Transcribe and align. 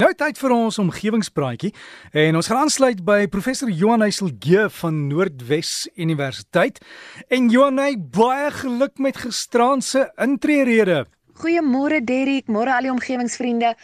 Nou 0.00 0.08
tyd 0.16 0.38
vir 0.40 0.52
ons 0.54 0.78
omgewingspraatjie 0.80 1.68
en 2.16 2.38
ons 2.38 2.46
gaan 2.48 2.62
aansluit 2.62 3.02
by 3.04 3.26
professor 3.28 3.68
Johan 3.68 4.00
Heiselge 4.00 4.62
van 4.78 5.00
Noordwes 5.10 5.90
Universiteit. 5.92 6.78
En 7.28 7.50
Johan, 7.52 7.76
baie 8.08 8.46
geluk 8.62 8.96
met 8.96 9.18
gisteraand 9.20 9.84
se 9.84 10.06
intreerede. 10.16 11.02
Goeiemôre 11.42 12.00
Derrick, 12.00 12.48
môre 12.48 12.72
al 12.72 12.88
die 12.88 12.94
omgewingsvriende. 12.94 13.74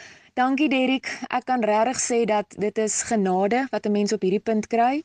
Dankie 0.40 0.71
Derrick. 0.72 1.10
Ek 1.29 1.44
kan 1.52 1.60
regtig 1.60 2.00
sê 2.00 2.23
dat 2.25 2.57
dit 2.64 2.80
is 2.80 3.03
genade 3.11 3.67
wat 3.69 3.85
'n 3.85 3.93
mens 3.93 4.12
op 4.17 4.23
hierdie 4.25 4.41
punt 4.41 4.67
kry 4.73 5.05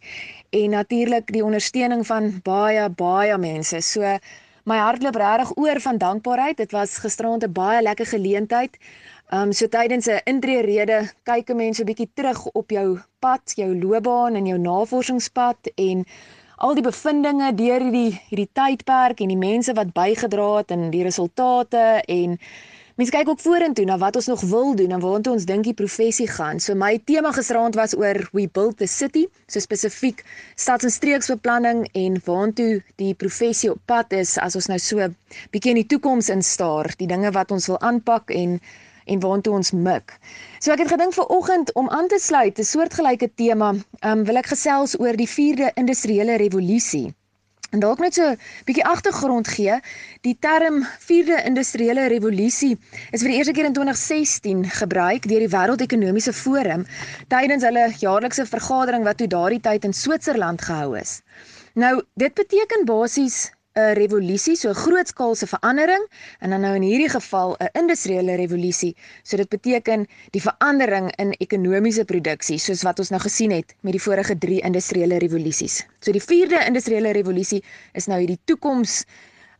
en 0.50 0.70
natuurlik 0.70 1.28
die 1.28 1.43
ondersteuning 1.43 2.07
van 2.07 2.39
baie 2.43 2.88
baie 2.89 3.38
mense. 3.38 3.82
So 3.82 4.18
my 4.64 4.78
hart 4.78 5.04
loop 5.04 5.16
regtig 5.16 5.57
oor 5.57 5.80
van 5.80 5.98
dankbaarheid. 5.98 6.57
Dit 6.57 6.71
was 6.71 6.98
gisteraand 6.98 7.43
'n 7.43 7.52
baie 7.52 7.82
lekker 7.82 8.05
geleentheid. 8.05 8.78
Ehm 9.32 9.41
um, 9.48 9.52
so 9.54 9.68
tydens 9.71 10.07
'n 10.11 10.20
intree-rede 10.27 10.97
kyk 11.23 11.50
'n 11.50 11.55
mens 11.55 11.79
'n 11.79 11.88
bietjie 11.88 12.09
terug 12.14 12.39
op 12.61 12.71
jou 12.71 13.00
pad, 13.19 13.54
jou 13.55 13.69
loopbaan 13.83 14.36
en 14.36 14.46
jou 14.46 14.57
navorsingspad 14.60 15.71
en 15.75 16.04
al 16.57 16.74
die 16.75 16.83
bevindinge 16.83 17.54
deur 17.55 17.82
hierdie 17.86 18.19
hierdie 18.29 18.50
tydperk 18.60 19.21
en 19.21 19.32
die 19.32 19.38
mense 19.38 19.74
wat 19.74 19.93
bygedra 19.93 20.57
het 20.57 20.71
en 20.71 20.89
die 20.91 21.04
resultate 21.04 22.04
en 22.07 22.36
mense 22.97 23.15
kyk 23.15 23.29
ook 23.29 23.39
vorentoe 23.39 23.86
na 23.86 23.97
wat 24.04 24.15
ons 24.15 24.28
nog 24.33 24.41
wil 24.41 24.75
doen 24.75 24.91
en 24.91 25.00
waartoe 25.00 25.33
ons 25.33 25.46
dink 25.46 25.63
die 25.63 25.79
professie 25.83 26.27
gaan. 26.27 26.60
So 26.60 26.75
my 26.75 27.00
tema 27.05 27.32
gisteraand 27.32 27.75
was 27.75 27.96
oor 27.96 28.29
we 28.33 28.50
build 28.52 28.77
the 28.77 28.88
city, 28.88 29.27
so 29.47 29.60
spesifiek 29.60 30.25
stads- 30.55 30.83
en 30.83 30.91
streeksbeplanning 30.91 31.88
en 31.93 32.22
waartoe 32.25 32.83
die 32.95 33.13
professie 33.13 33.72
op 33.72 33.80
pad 33.86 34.11
is 34.13 34.38
as 34.38 34.55
ons 34.55 34.67
nou 34.67 34.80
so 34.80 35.08
bietjie 35.52 35.72
in 35.72 35.83
die 35.88 35.91
toekoms 35.95 36.30
instaar, 36.30 36.94
die 36.97 37.08
dinge 37.08 37.31
wat 37.31 37.52
ons 37.52 37.67
wil 37.67 37.80
aanpak 37.80 38.30
en 38.30 38.59
en 39.05 39.19
waartoe 39.19 39.53
ons 39.53 39.72
mik. 39.72 40.17
So 40.59 40.72
ek 40.72 40.80
het 40.86 40.91
gedink 40.94 41.14
vir 41.14 41.31
oggend 41.38 41.73
om 41.73 41.89
aan 41.89 42.08
te 42.08 42.19
sluit 42.19 42.59
'n 42.59 42.64
soortgelyke 42.64 43.31
tema, 43.36 43.73
um, 44.05 44.23
wil 44.25 44.38
ek 44.38 44.53
gesels 44.53 45.00
oor 45.00 45.16
die 45.16 45.30
4de 45.30 45.71
industriële 45.75 46.38
revolusie. 46.38 47.13
En 47.72 47.79
dalk 47.79 47.99
net 48.03 48.13
so 48.13 48.23
'n 48.29 48.39
bietjie 48.67 48.85
agtergrond 48.85 49.47
gee. 49.47 49.79
Die 50.22 50.38
term 50.39 50.83
4de 50.99 51.44
industriële 51.44 52.07
revolusie 52.07 52.77
is 53.11 53.22
vir 53.22 53.29
die 53.31 53.38
eerste 53.38 53.53
keer 53.53 53.66
in 53.66 53.73
2016 53.73 54.66
gebruik 54.69 55.27
deur 55.27 55.39
die 55.39 55.53
Wêreldekonomiese 55.55 56.33
Forum 56.33 56.85
tydens 57.27 57.63
hulle 57.63 57.94
jaarlikse 57.99 58.45
vergadering 58.45 59.03
wat 59.03 59.17
toe 59.17 59.27
daardie 59.27 59.59
tyd 59.59 59.83
in 59.83 59.94
Switserland 59.94 60.61
gehou 60.61 60.97
is. 60.99 61.22
Nou, 61.73 62.02
dit 62.16 62.33
beteken 62.33 62.85
basies 62.85 63.52
'n 63.80 63.94
revolusie, 63.95 64.55
so 64.55 64.69
'n 64.69 64.75
grootskaalse 64.75 65.47
verandering 65.47 66.03
en 66.39 66.50
dan 66.50 66.61
nou 66.61 66.75
in 66.75 66.81
hierdie 66.81 67.09
geval 67.09 67.55
'n 67.55 67.69
industriële 67.80 68.36
revolusie. 68.36 68.95
So 69.23 69.38
dit 69.38 69.50
beteken 69.50 70.08
die 70.31 70.41
verandering 70.41 71.16
in 71.16 71.31
ekonomiese 71.31 72.05
produksie 72.05 72.58
soos 72.58 72.81
wat 72.81 73.00
ons 73.00 73.09
nou 73.09 73.22
gesien 73.22 73.52
het 73.52 73.75
met 73.80 73.91
die 73.91 74.02
vorige 74.02 74.38
3 74.38 74.59
industriële 74.59 75.17
revolusies. 75.17 75.88
So 76.00 76.11
die 76.11 76.22
4de 76.22 76.66
industriële 76.67 77.11
revolusie 77.11 77.63
is 77.94 78.05
nou 78.05 78.19
hierdie 78.19 78.41
toekoms 78.45 79.05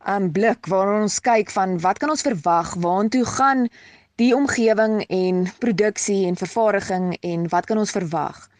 um 0.06 0.32
blik 0.32 0.66
waar 0.66 1.00
ons 1.00 1.20
kyk 1.20 1.50
van 1.50 1.80
wat 1.80 1.98
kan 1.98 2.10
ons 2.10 2.22
verwag, 2.22 2.74
waartoe 2.74 3.24
gaan 3.24 3.68
die 4.16 4.34
omgewing 4.36 5.04
en 5.08 5.46
produksie 5.58 6.26
en 6.26 6.36
vervaardiging 6.36 7.16
en 7.20 7.48
wat 7.48 7.64
kan 7.64 7.78
ons 7.78 7.90
verwag? 7.90 8.51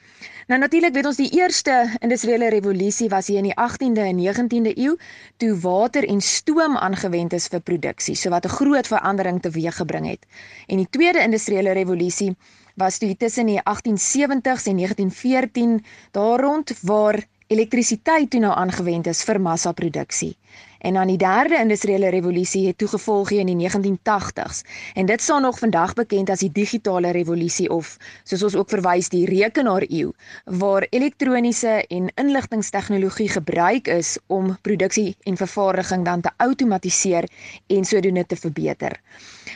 Nou 0.53 0.61
natuurlik 0.61 0.92
weet 0.92 1.06
ons 1.08 1.17
die 1.17 1.31
eerste 1.33 1.75
industriële 2.05 2.50
revolusie 2.53 3.06
was 3.08 3.31
hier 3.31 3.39
in 3.41 3.47
die 3.48 3.55
18de 3.56 4.03
en 4.05 4.19
19de 4.20 4.75
eeu 4.77 4.98
toe 5.41 5.55
water 5.62 6.05
en 6.05 6.20
stoom 6.20 6.77
aangewend 6.77 7.33
is 7.33 7.47
vir 7.48 7.62
produksie, 7.64 8.12
so 8.14 8.28
wat 8.28 8.44
'n 8.44 8.53
groot 8.59 8.86
verandering 8.86 9.41
teweeggebring 9.41 10.11
het. 10.11 10.27
En 10.69 10.77
die 10.77 10.91
tweede 10.91 11.22
industriële 11.25 11.72
revolusie 11.72 12.36
was 12.77 12.98
toe 12.98 13.17
tussen 13.17 13.47
die 13.47 13.61
1870s 13.64 14.69
en 14.69 14.77
1914 14.77 15.84
daar 16.11 16.41
rond 16.41 16.75
waar 16.83 17.25
elektrisiteit 17.47 18.31
toe 18.31 18.41
nou 18.41 18.53
aangewend 18.53 19.06
is 19.06 19.22
vir 19.22 19.41
massaproduksie. 19.41 20.37
En 20.82 20.94
dan 20.98 21.06
die 21.06 21.16
derde 21.16 21.59
industriële 21.59 22.09
revolusie 22.10 22.66
het 22.66 22.78
toegevolg 22.78 23.31
in 23.31 23.47
die 23.47 23.69
1980s. 23.69 24.62
En 24.94 25.06
dit 25.06 25.20
staan 25.20 25.43
nog 25.43 25.59
vandag 25.59 25.94
bekend 25.94 26.31
as 26.31 26.43
die 26.43 26.50
digitale 26.53 27.10
revolusie 27.15 27.70
of 27.70 27.97
soos 28.25 28.43
ons 28.43 28.56
ook 28.59 28.70
verwys 28.70 29.09
die 29.09 29.22
rekenaareeu 29.31 30.10
waar 30.44 30.87
elektroniese 30.91 31.84
en 31.87 32.10
inligtingstegnologie 32.15 33.28
gebruik 33.28 33.87
is 33.88 34.16
om 34.26 34.56
produksie 34.62 35.15
en 35.22 35.37
vervaardiging 35.37 36.04
dan 36.04 36.20
te 36.20 36.31
outomatiseer 36.37 37.31
en 37.66 37.84
sodoende 37.84 38.26
te 38.26 38.37
verbeter. 38.37 38.99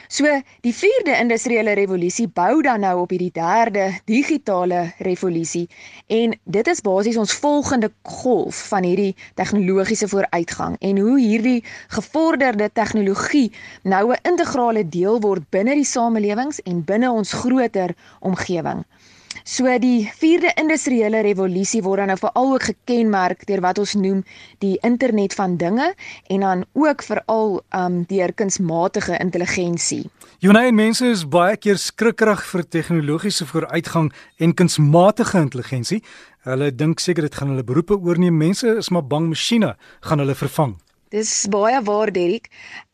So 0.09 0.31
die 0.63 0.75
4de 0.75 1.19
industriële 1.19 1.75
revolusie 1.75 2.29
bou 2.29 2.63
dan 2.63 2.81
nou 2.87 3.01
op 3.01 3.11
hierdie 3.11 3.33
derde 3.35 3.89
digitale 4.05 4.93
revolusie 4.99 5.67
en 6.07 6.39
dit 6.45 6.71
is 6.71 6.81
basies 6.87 7.19
ons 7.19 7.35
volgende 7.43 7.91
golf 8.03 8.69
van 8.69 8.87
hierdie 8.87 9.17
tegnologiese 9.35 10.09
vooruitgang 10.09 10.77
en 10.79 10.99
hoe 10.99 11.16
hoe 11.17 11.25
hierdie 11.25 11.65
gevorderde 11.97 12.69
tegnologie 12.73 13.49
nou 13.83 14.13
'n 14.13 14.23
integrale 14.29 14.85
deel 14.89 15.21
word 15.21 15.49
binne 15.51 15.75
die 15.75 15.89
samelewings 15.89 16.61
en 16.65 16.85
binne 16.85 17.11
ons 17.11 17.33
groter 17.33 17.95
omgewing. 18.21 18.85
So 19.45 19.79
die 19.79 20.09
4de 20.11 20.51
industriële 20.59 21.21
revolusie 21.23 21.83
word 21.83 21.99
dan 22.03 22.09
nou 22.11 22.19
veral 22.19 22.53
ook 22.53 22.63
gekenmerk 22.63 23.45
deur 23.47 23.61
wat 23.61 23.79
ons 23.79 23.95
noem 23.95 24.25
die 24.59 24.77
internet 24.83 25.35
van 25.35 25.57
dinge 25.57 25.95
en 26.27 26.41
dan 26.41 26.65
ook 26.73 27.03
veral 27.03 27.61
um 27.71 28.05
deur 28.09 28.33
kunsmatige 28.33 29.19
intelligensie. 29.19 30.11
Jonay 30.39 30.71
mense 30.73 31.07
is 31.07 31.25
baie 31.29 31.57
keer 31.57 31.79
skrikkerig 31.79 32.43
vir 32.45 32.65
tegnologiese 32.69 33.47
vooruitgang 33.47 34.13
en 34.39 34.55
kunsmatige 34.55 35.39
intelligensie. 35.39 36.03
Hulle 36.47 36.73
dink 36.75 37.01
seker 37.01 37.23
dit 37.23 37.35
gaan 37.35 37.55
hulle 37.55 37.65
beroepe 37.65 37.99
oorneem. 37.99 38.37
Mense 38.37 38.77
is 38.77 38.91
maar 38.91 39.07
bang 39.07 39.29
masjiene 39.29 39.77
gaan 40.01 40.19
hulle 40.19 40.35
vervang. 40.35 40.77
Dis 41.15 41.47
baie 41.47 41.79
waar 41.87 42.11
Derrick. 42.11 42.49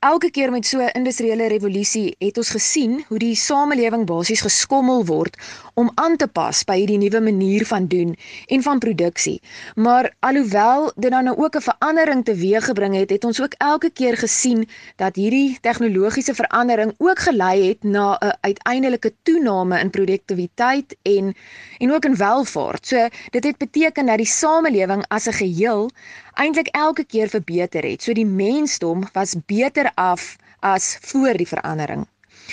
Elke 0.04 0.28
keer 0.30 0.50
met 0.52 0.66
so 0.66 0.78
'n 0.78 0.92
industriële 0.92 1.48
revolusie 1.48 2.14
het 2.18 2.36
ons 2.36 2.50
gesien 2.50 3.04
hoe 3.08 3.18
die 3.18 3.34
samelewing 3.34 4.04
basies 4.06 4.40
geskommel 4.40 5.04
word 5.04 5.36
om 5.74 5.90
aan 5.94 6.16
te 6.16 6.26
pas 6.26 6.64
by 6.64 6.76
hierdie 6.76 6.98
nuwe 6.98 7.20
manier 7.20 7.64
van 7.66 7.86
doen 7.86 8.16
en 8.46 8.62
van 8.62 8.78
produksie. 8.78 9.40
Maar 9.74 10.12
alhoewel 10.20 10.92
dit 10.96 11.10
dan 11.10 11.24
nou 11.24 11.36
ook 11.36 11.56
'n 11.56 11.60
verandering 11.60 12.24
teweeggebring 12.24 12.94
het, 12.94 13.10
het 13.10 13.24
ons 13.24 13.40
ook 13.40 13.54
elke 13.58 13.90
keer 13.90 14.16
gesien 14.16 14.68
dat 14.96 15.16
hierdie 15.16 15.58
tegnologiese 15.60 16.34
verandering 16.34 16.94
ook 16.98 17.18
gelei 17.18 17.68
het 17.68 17.82
na 17.82 18.18
'n 18.20 18.36
uiteindelike 18.40 19.12
toename 19.22 19.80
in 19.80 19.90
produktiwiteit 19.90 20.96
en 21.02 21.34
en 21.78 21.92
ook 21.92 22.04
in 22.04 22.16
welvaart. 22.16 22.86
So 22.86 23.08
dit 23.30 23.44
het 23.44 23.56
beteken 23.58 24.06
dat 24.06 24.16
die 24.16 24.26
samelewing 24.26 25.04
as 25.08 25.26
'n 25.26 25.32
geheel 25.32 25.90
eintlik 26.34 26.68
elke 26.72 27.04
keer 27.04 27.28
verbeter 27.28 27.84
het. 27.84 28.02
So 28.02 28.12
die 28.12 28.26
mensdom 28.26 29.04
was 29.12 29.36
beter 29.46 29.90
af 29.94 30.36
as 30.60 30.96
voor 31.00 31.36
die 31.36 31.48
verandering. 31.48 32.06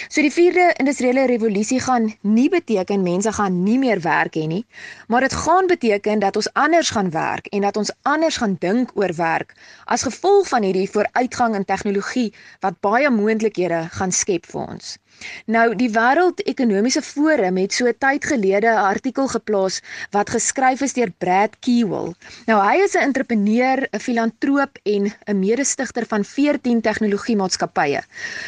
So 0.07 0.21
die 0.21 0.31
4de 0.31 0.65
industriële 0.81 1.25
revolusie 1.25 1.79
gaan 1.79 2.13
nie 2.21 2.49
beteken 2.49 3.01
mense 3.03 3.31
gaan 3.33 3.63
nie 3.63 3.77
meer 3.81 4.01
werk 4.01 4.35
hê 4.37 4.45
nie, 4.47 4.65
maar 5.07 5.25
dit 5.25 5.33
gaan 5.33 5.67
beteken 5.67 6.19
dat 6.19 6.35
ons 6.35 6.49
anders 6.53 6.89
gaan 6.89 7.09
werk 7.11 7.47
en 7.47 7.61
dat 7.61 7.77
ons 7.77 7.91
anders 8.01 8.37
gaan 8.37 8.55
dink 8.59 8.91
oor 8.93 9.13
werk 9.17 9.55
as 9.85 10.05
gevolg 10.07 10.47
van 10.47 10.63
hierdie 10.63 10.89
vooruitgang 10.89 11.55
in 11.55 11.65
tegnologie 11.65 12.29
wat 12.59 12.79
baie 12.85 13.09
moontlikhede 13.09 13.81
gaan 13.97 14.11
skep 14.11 14.45
vir 14.53 14.61
ons. 14.67 14.97
Nou 15.45 15.75
die 15.75 15.89
Wêreldekonomiese 15.91 17.01
Forum 17.01 17.57
het 17.57 17.73
so 17.73 17.91
tyd 17.91 18.25
gelede 18.25 18.67
'n 18.67 18.85
artikel 18.89 19.27
geplaas 19.27 19.81
wat 20.11 20.29
geskryf 20.29 20.81
is 20.81 20.93
deur 20.93 21.11
Brad 21.17 21.55
Keywell. 21.59 22.13
Nou 22.45 22.59
hy 22.63 22.75
is 22.83 22.95
'n 22.95 23.03
entrepreneur, 23.09 23.87
'n 23.91 23.99
filantroop 23.99 24.77
en 24.83 25.13
'n 25.27 25.39
mede-stigter 25.39 26.05
van 26.05 26.23
14 26.23 26.81
tegnologiemaatskappye. 26.81 28.01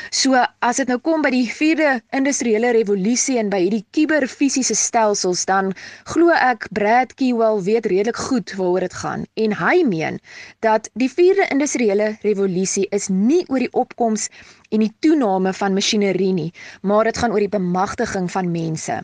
So 0.10 0.46
as 0.60 0.76
dit 0.76 0.88
nou 0.88 1.00
kom 1.00 1.22
by 1.22 1.30
die 1.30 1.48
4de 1.50 2.02
industriële 2.10 2.72
revolusie 2.72 3.38
en 3.38 3.50
by 3.50 3.60
hierdie 3.60 3.86
kuberfisiese 3.92 4.76
stelsels 4.76 5.46
dan 5.46 5.74
glo 6.04 6.30
ek 6.30 6.68
Brad 6.72 7.14
Keywell 7.14 7.62
weet 7.64 7.86
redelik 7.86 8.18
goed 8.18 8.54
waaroor 8.54 8.80
dit 8.80 8.94
gaan 8.94 9.26
en 9.34 9.54
hy 9.58 9.84
meen 9.84 10.20
dat 10.60 10.90
die 10.94 11.10
4de 11.10 11.48
industriële 11.52 12.18
revolusie 12.22 12.88
is 12.90 13.08
nie 13.08 13.44
oor 13.48 13.60
die 13.60 13.74
opkoms 13.74 14.30
en 14.72 14.84
die 14.84 14.94
toename 15.04 15.54
van 15.54 15.76
masjinerie 15.76 16.34
nie, 16.34 16.52
maar 16.82 17.10
dit 17.10 17.18
gaan 17.18 17.34
oor 17.36 17.44
die 17.44 17.56
bemagtiging 17.56 18.32
van 18.32 18.52
mense. 18.52 19.02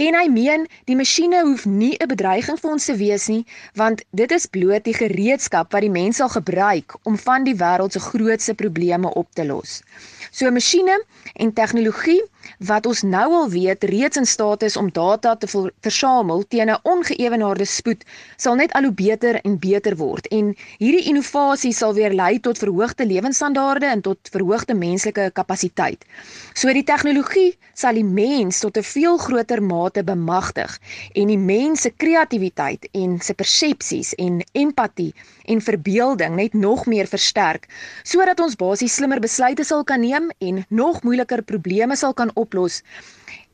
En 0.00 0.16
hy 0.16 0.26
meen 0.32 0.62
die 0.88 0.96
masjiene 0.96 1.42
hoef 1.44 1.66
nie 1.68 1.92
'n 1.98 2.08
bedreiging 2.12 2.58
vir 2.60 2.70
ons 2.70 2.84
te 2.88 2.96
wees 2.96 3.26
nie, 3.28 3.44
want 3.74 4.04
dit 4.20 4.32
is 4.32 4.46
bloot 4.46 4.84
die 4.84 4.96
gereedskap 4.96 5.72
wat 5.72 5.84
die 5.84 5.92
mens 6.00 6.16
sal 6.16 6.32
gebruik 6.32 6.96
om 7.02 7.18
van 7.18 7.44
die 7.44 7.56
wêreld 7.64 7.92
se 7.92 8.00
grootste 8.00 8.54
probleme 8.54 9.12
op 9.14 9.28
te 9.34 9.44
los. 9.44 9.82
So 10.30 10.50
masjiene 10.50 10.96
en 11.34 11.52
tegnologie 11.52 12.22
wat 12.58 12.86
ons 12.86 13.02
nou 13.02 13.32
al 13.32 13.48
weet 13.48 13.84
reeds 13.84 14.16
in 14.16 14.26
staat 14.26 14.62
is 14.62 14.76
om 14.76 14.92
data 14.92 15.36
te 15.36 15.46
versamel 15.80 16.44
teen 16.48 16.70
'n 16.70 16.78
ongeëwenaarde 16.82 17.64
spoed, 17.64 18.04
sal 18.36 18.54
net 18.54 18.72
al 18.72 18.82
hoe 18.82 18.92
beter 18.92 19.40
en 19.40 19.58
beter 19.58 19.96
word. 19.96 20.26
En 20.26 20.56
hierdie 20.78 21.04
innovasie 21.04 21.72
sal 21.72 21.94
weer 21.94 22.12
lei 22.12 22.40
tot 22.40 22.58
verhoogde 22.58 23.06
lewensstandaarde 23.06 23.86
en 23.86 24.00
tot 24.00 24.18
verhoogde 24.30 24.74
menslike 24.74 25.30
kapasiteit. 25.32 26.04
So 26.54 26.72
die 26.72 26.84
tegnologie 26.84 27.58
sal 27.74 27.94
die 27.94 28.04
mens 28.04 28.58
tot 28.58 28.76
'n 28.76 28.82
veel 28.82 29.16
groter 29.18 29.62
mate 29.62 30.04
bemagtig 30.04 30.78
en 31.14 31.26
die 31.26 31.38
mens 31.38 31.80
se 31.80 31.90
kreatiwiteit 31.90 32.88
en 32.92 33.18
se 33.20 33.34
persepsies 33.34 34.14
en 34.14 34.42
empatie 34.52 35.14
en 35.44 35.60
verbeelding 35.60 36.34
net 36.36 36.54
nog 36.54 36.86
meer 36.86 37.06
versterk 37.06 37.68
sodat 38.02 38.40
ons 38.40 38.56
basies 38.56 38.94
slimmer 38.94 39.20
besluite 39.20 39.64
sal 39.64 39.84
kan 39.84 40.00
neem 40.00 40.30
en 40.38 40.64
nog 40.68 41.02
moeiliker 41.02 41.42
probleme 41.42 41.96
sal 41.96 42.14
kan 42.14 42.30
oplos. 42.40 42.80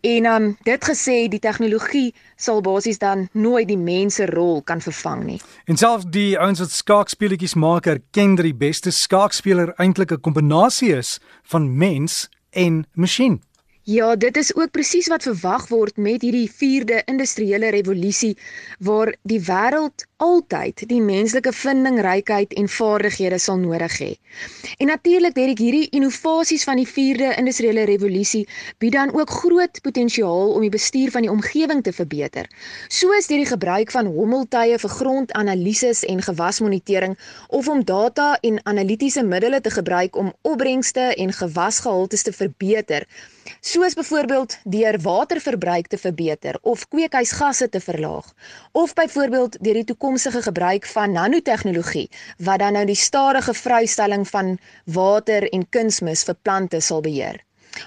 En 0.07 0.27
um 0.31 0.57
dit 0.63 0.85
gesê 0.85 1.17
die 1.29 1.43
tegnologie 1.43 2.13
sal 2.39 2.61
basies 2.63 3.01
dan 3.03 3.27
nooit 3.33 3.67
die 3.69 3.79
mens 3.79 4.21
se 4.21 4.27
rol 4.31 4.61
kan 4.63 4.81
vervang 4.81 5.25
nie. 5.25 5.41
En 5.67 5.77
selfs 5.81 6.07
die 6.15 6.39
ouens 6.39 6.63
wat 6.63 6.71
skaakspeletjies 6.71 7.57
maak, 7.59 7.89
erken 7.91 8.37
dat 8.39 8.47
die 8.47 8.55
beste 8.55 8.93
skaakspeler 8.95 9.75
eintlik 9.83 10.13
'n 10.13 10.21
kombinasie 10.21 10.95
is 10.97 11.19
van 11.43 11.77
mens 11.77 12.29
en 12.51 12.87
masjien. 12.95 13.43
Ja, 13.87 14.17
dit 14.17 14.37
is 14.37 14.49
ook 14.55 14.71
presies 14.75 15.07
wat 15.07 15.23
verwag 15.23 15.69
word 15.71 15.97
met 15.97 16.25
hierdie 16.27 16.49
4de 16.51 17.05
industriële 17.07 17.69
revolusie 17.71 18.33
waar 18.83 19.13
die 19.23 19.39
wêreld 19.47 20.03
altyd 20.17 20.83
die 20.91 20.99
menslike 20.99 21.53
vindingrykheid 21.53 22.57
en 22.59 22.67
vaardighede 22.69 23.39
sal 23.39 23.61
nodig 23.63 23.95
hê. 24.01 24.09
En 24.83 24.91
natuurlik 24.91 25.37
Derek 25.37 25.63
hierdie 25.63 25.87
innovasies 25.95 26.65
van 26.67 26.81
die 26.81 26.89
4de 26.89 27.29
industriële 27.39 27.85
revolusie 27.87 28.43
bied 28.83 28.97
dan 28.97 29.13
ook 29.15 29.31
groot 29.31 29.79
potensiaal 29.87 30.51
om 30.57 30.67
die 30.67 30.73
bestuur 30.75 31.15
van 31.15 31.23
die 31.23 31.31
omgewing 31.31 31.85
te 31.87 31.93
verbeter. 31.93 32.51
Soos 32.89 33.31
deur 33.31 33.45
die 33.45 33.53
gebruik 33.53 33.95
van 33.95 34.11
hommeltuie 34.11 34.81
vir 34.83 34.95
grondanalises 34.97 36.03
en 36.11 36.27
gewasmonitering 36.27 37.15
of 37.49 37.69
om 37.69 37.85
data 37.85 38.35
en 38.41 38.59
analitiese 38.67 39.23
middele 39.23 39.61
te 39.61 39.71
gebruik 39.71 40.17
om 40.17 40.35
opbrengste 40.43 41.13
en 41.15 41.33
gewasgehaltes 41.33 42.27
te 42.27 42.33
verbeter, 42.33 43.07
soos 43.77 43.95
byvoorbeeld 43.95 44.59
deur 44.65 44.97
waterverbruik 45.01 45.87
te 45.87 45.99
verbeter 45.99 46.57
of 46.63 46.89
kweekhuisgasse 46.89 47.69
te 47.69 47.81
verlaag, 47.81 48.33
of 48.73 48.95
byvoorbeeld 48.95 49.59
deur 49.61 49.77
die 49.77 49.85
toekomstige 49.85 50.41
gebruik 50.43 50.87
van 50.87 51.13
nanotegnologie 51.13 52.07
wat 52.39 52.63
dan 52.63 52.73
nou 52.73 52.85
die 52.89 52.97
stadige 52.97 53.55
vrystelling 53.55 54.25
van 54.29 54.55
water 54.85 55.49
en 55.53 55.67
kunsmis 55.69 56.25
vir 56.25 56.39
plante 56.43 56.81
sal 56.81 57.05
beheer. 57.05 57.43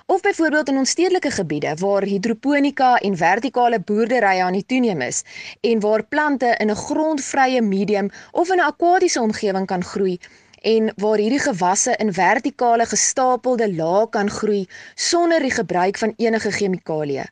Of 0.06 0.22
byvoorbeeld 0.22 0.70
in 0.70 0.78
ons 0.78 0.94
stedelike 0.94 1.32
gebiede 1.32 1.74
waar 1.82 2.06
hidroponika 2.06 2.92
en 2.98 3.18
vertikale 3.18 3.80
boerderye 3.80 4.44
aan 4.46 4.60
die 4.60 4.66
toeneem 4.66 5.02
is 5.02 5.24
en 5.62 5.82
waar 5.82 6.04
plante 6.04 6.54
in 6.60 6.70
'n 6.70 6.84
grondvrye 6.86 7.62
medium 7.62 8.12
of 8.32 8.50
in 8.50 8.62
'n 8.62 8.70
akwatiese 8.70 9.22
omgewing 9.22 9.66
kan 9.66 9.84
groei 9.84 10.20
en 10.62 10.92
waar 10.96 11.18
hierdie 11.22 11.42
gewasse 11.44 11.96
in 12.04 12.14
vertikale 12.14 12.86
gestapelde 12.86 13.68
lae 13.74 14.08
kan 14.10 14.30
groei 14.30 14.66
sonder 14.96 15.42
die 15.42 15.54
gebruik 15.54 15.98
van 15.98 16.14
enige 16.18 16.52
chemikalieë. 16.52 17.26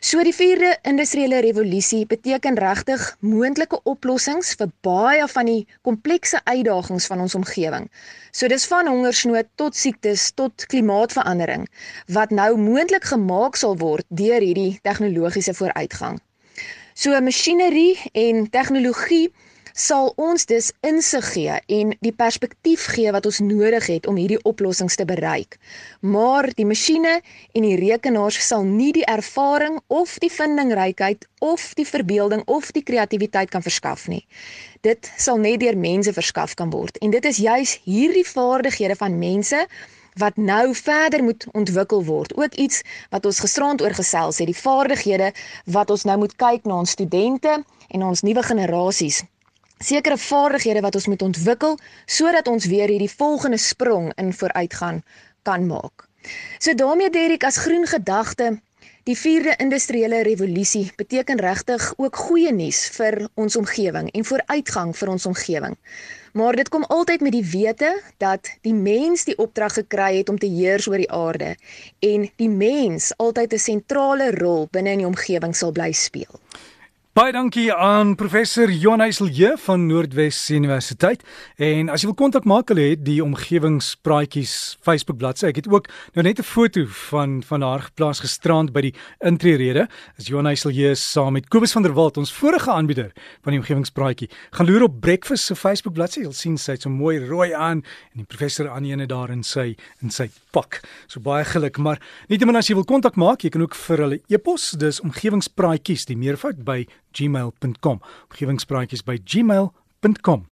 So 0.00 0.22
die 0.22 0.34
4de 0.34 0.74
industriële 0.82 1.40
revolusie 1.44 2.06
beteken 2.06 2.58
regtig 2.58 3.06
moontlike 3.20 3.80
oplossings 3.82 4.54
vir 4.58 4.72
baie 4.80 5.28
van 5.28 5.50
die 5.50 5.66
komplekse 5.82 6.40
uitdagings 6.44 7.06
van 7.06 7.20
ons 7.20 7.34
omgewing. 7.34 7.88
So 8.32 8.48
dis 8.48 8.66
van 8.66 8.88
hongersnood 8.90 9.48
tot 9.54 9.76
siektes 9.76 10.30
tot 10.34 10.66
klimaatsverandering 10.66 11.68
wat 12.12 12.30
nou 12.30 12.56
moontlik 12.58 13.04
gemaak 13.12 13.56
sal 13.56 13.76
word 13.78 14.06
deur 14.08 14.40
hierdie 14.40 14.78
tegnologiese 14.82 15.54
vooruitgang. 15.54 16.20
So 16.94 17.20
masjinerie 17.20 17.98
en 18.12 18.50
tegnologie 18.50 19.32
sal 19.74 20.12
ons 20.22 20.46
dus 20.46 20.68
insig 20.86 21.26
gee 21.34 21.54
en 21.76 21.90
die 21.98 22.12
perspektief 22.14 22.84
gee 22.94 23.10
wat 23.12 23.26
ons 23.26 23.40
nodig 23.42 23.88
het 23.90 24.06
om 24.06 24.14
hierdie 24.14 24.38
oplossings 24.46 24.94
te 24.94 25.04
bereik. 25.04 25.58
Maar 26.00 26.46
die 26.54 26.66
masjiene 26.66 27.16
en 27.52 27.66
die 27.66 27.74
rekenaars 27.80 28.38
sal 28.46 28.62
nie 28.62 28.92
die 28.94 29.06
ervaring 29.10 29.80
of 29.90 30.14
die 30.22 30.30
vindingrykheid 30.30 31.26
of 31.42 31.72
die 31.74 31.86
verbeelding 31.86 32.46
of 32.46 32.70
die 32.70 32.84
kreatiwiteit 32.86 33.50
kan 33.50 33.66
verskaf 33.66 34.06
nie. 34.06 34.22
Dit 34.86 35.10
sal 35.18 35.42
net 35.42 35.58
deur 35.60 35.76
mense 35.76 36.14
verskaf 36.14 36.54
kan 36.54 36.70
word 36.70 37.02
en 37.02 37.10
dit 37.10 37.26
is 37.26 37.42
juis 37.42 37.74
hierdie 37.82 38.26
vaardighede 38.30 38.94
van 39.02 39.18
mense 39.18 39.66
wat 40.22 40.36
nou 40.38 40.70
verder 40.78 41.24
moet 41.26 41.46
ontwikkel 41.50 42.04
word. 42.06 42.30
Ook 42.38 42.54
iets 42.54 42.84
wat 43.10 43.26
ons 43.26 43.42
gisterand 43.42 43.82
oor 43.82 43.98
gesels 43.98 44.38
het, 44.38 44.46
die 44.46 44.54
vaardighede 44.54 45.32
wat 45.66 45.90
ons 45.90 46.06
nou 46.06 46.20
moet 46.22 46.38
kyk 46.38 46.62
na 46.62 46.78
ons 46.86 46.94
studente 46.94 47.64
en 47.88 48.02
ons 48.06 48.22
nuwe 48.22 48.42
generasies 48.46 49.24
sekere 49.78 50.18
vaardighede 50.18 50.80
wat 50.80 50.94
ons 50.94 51.06
moet 51.06 51.22
ontwikkel 51.22 51.78
sodat 52.06 52.48
ons 52.48 52.66
weer 52.66 52.88
hierdie 52.88 53.10
volgende 53.16 53.58
sprong 53.58 54.12
in 54.14 54.32
vooruitgaan 54.32 55.02
kan 55.42 55.66
maak. 55.66 56.08
So 56.58 56.74
daarmee 56.74 57.10
Derek 57.10 57.44
as 57.44 57.56
groen 57.56 57.86
gedagte 57.86 58.60
Die 59.04 59.16
4de 59.18 59.56
industriële 59.60 60.22
revolusie 60.22 60.92
beteken 60.96 61.40
regtig 61.40 61.92
ook 61.96 62.16
goeie 62.16 62.52
nuus 62.52 62.78
vir 62.94 63.18
ons 63.34 63.56
omgewing 63.60 64.06
en 64.16 64.24
vooruitgang 64.24 64.94
vir 64.96 65.10
ons 65.12 65.26
omgewing. 65.28 65.74
Maar 66.32 66.56
dit 66.56 66.70
kom 66.72 66.86
altyd 66.88 67.20
met 67.20 67.36
die 67.36 67.44
wete 67.50 67.90
dat 68.16 68.48
die 68.64 68.72
mens 68.72 69.26
die 69.28 69.36
opdrag 69.36 69.76
gekry 69.76 70.16
het 70.16 70.32
om 70.32 70.38
te 70.40 70.48
heers 70.48 70.88
oor 70.88 70.96
die 70.96 71.10
aarde 71.12 71.50
en 72.00 72.24
die 72.40 72.48
mens 72.48 73.12
altyd 73.20 73.52
'n 73.52 73.64
sentrale 73.66 74.30
rol 74.40 74.68
binne 74.72 74.96
in 74.96 75.04
die 75.04 75.12
omgewing 75.12 75.52
sal 75.52 75.72
bly 75.72 75.92
speel. 75.92 76.40
Baie 77.14 77.30
dankie 77.30 77.68
aan 77.70 78.16
professor 78.18 78.66
Johan 78.66 78.98
Heiselje 78.98 79.52
van 79.62 79.84
Noordwes 79.86 80.48
Universiteit. 80.50 81.20
En 81.62 81.86
as 81.94 82.02
jy 82.02 82.08
wil 82.08 82.16
kontak 82.18 82.42
maak, 82.50 82.72
hulle 82.72 82.88
het 82.88 83.04
die 83.06 83.20
omgewingspraatjies 83.22 84.54
Facebook 84.82 85.20
bladsy. 85.20 85.46
Ek 85.52 85.60
het 85.60 85.68
ook 85.70 85.86
nou 86.18 86.24
net 86.26 86.40
'n 86.42 86.42
foto 86.42 86.82
van 87.10 87.42
van 87.46 87.62
haar 87.62 87.86
geplaas 87.86 88.18
gisterand 88.18 88.72
by 88.72 88.80
die 88.80 88.94
intree-rede. 89.22 89.86
Is 90.18 90.26
Johan 90.26 90.50
Heiselje 90.50 90.94
saam 90.96 91.32
met 91.32 91.48
Kobus 91.48 91.72
van 91.72 91.82
der 91.82 91.94
Walt, 91.94 92.16
ons 92.16 92.32
vorige 92.32 92.70
aanbieder 92.70 93.12
van 93.42 93.52
die 93.52 93.60
omgewingspraatjie. 93.60 94.30
Gaan 94.50 94.66
loer 94.66 94.82
op 94.82 95.00
Breakfast 95.00 95.44
se 95.44 95.54
Facebook 95.54 95.94
bladsy. 95.94 96.20
Jy 96.20 96.32
sien 96.32 96.58
sy 96.58 96.72
het 96.72 96.82
so 96.82 96.90
mooi 96.90 97.28
rooi 97.28 97.52
aan 97.52 97.84
en 98.12 98.16
die 98.16 98.26
professor 98.26 98.68
aan 98.70 98.84
ene 98.84 99.06
daar 99.06 99.30
in 99.30 99.44
sy 99.44 99.76
in 100.02 100.10
sy 100.10 100.30
pak. 100.50 100.80
So 101.06 101.20
baie 101.20 101.44
geluk, 101.44 101.78
maar 101.78 102.00
nietemin 102.28 102.56
as 102.56 102.66
jy 102.66 102.74
wil 102.74 102.84
kontak 102.84 103.14
maak, 103.14 103.42
jy 103.42 103.50
kan 103.50 103.62
ook 103.62 103.74
vir 103.74 103.98
hulle 103.98 104.20
e-pos, 104.28 104.70
dis 104.70 105.00
omgewingspraatjies, 105.00 106.06
die 106.06 106.16
meervoud 106.16 106.64
by 106.64 106.86
gmail.com. 107.14 108.00
Omgewingspraatjies 108.30 109.04
by 109.04 109.18
gmail.com. 109.18 110.46